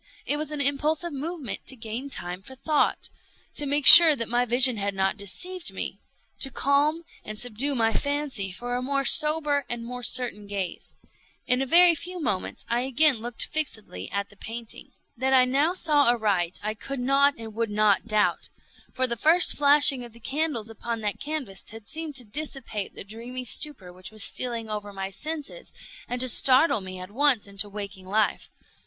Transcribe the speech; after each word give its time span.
It 0.25 0.37
was 0.37 0.49
an 0.49 0.61
impulsive 0.61 1.13
movement 1.13 1.63
to 1.65 1.75
gain 1.75 2.09
time 2.09 2.41
for 2.41 2.55
thought—to 2.55 3.65
make 3.67 3.85
sure 3.85 4.15
that 4.15 4.27
my 4.27 4.45
vision 4.45 4.77
had 4.77 4.95
not 4.95 5.15
deceived 5.15 5.71
me—to 5.71 6.49
calm 6.49 7.03
and 7.23 7.37
subdue 7.37 7.75
my 7.75 7.93
fancy 7.93 8.51
for 8.51 8.73
a 8.73 8.81
more 8.81 9.05
sober 9.05 9.63
and 9.69 9.85
more 9.85 10.01
certain 10.01 10.47
gaze. 10.47 10.95
In 11.45 11.61
a 11.61 11.67
very 11.67 11.93
few 11.93 12.19
moments 12.19 12.65
I 12.67 12.81
again 12.81 13.17
looked 13.17 13.45
fixedly 13.45 14.09
at 14.09 14.29
the 14.29 14.35
painting. 14.35 14.89
That 15.17 15.33
I 15.33 15.45
now 15.45 15.73
saw 15.75 16.07
aright 16.09 16.59
I 16.63 16.73
could 16.73 16.99
not 16.99 17.35
and 17.37 17.53
would 17.53 17.69
not 17.69 18.05
doubt; 18.05 18.49
for 18.91 19.05
the 19.05 19.15
first 19.15 19.55
flashing 19.55 20.03
of 20.03 20.13
the 20.13 20.19
candles 20.19 20.71
upon 20.71 21.01
that 21.01 21.19
canvas 21.19 21.63
had 21.69 21.87
seemed 21.87 22.15
to 22.15 22.25
dissipate 22.25 22.95
the 22.95 23.03
dreamy 23.03 23.43
stupor 23.43 23.93
which 23.93 24.09
was 24.09 24.23
stealing 24.23 24.67
over 24.67 24.91
my 24.93 25.11
senses, 25.11 25.71
and 26.07 26.19
to 26.21 26.27
startle 26.27 26.81
me 26.81 26.97
at 26.97 27.11
once 27.11 27.45
into 27.45 27.69
waking 27.69 28.07
life. 28.07 28.49